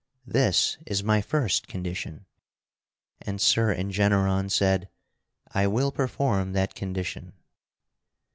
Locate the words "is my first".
0.87-1.67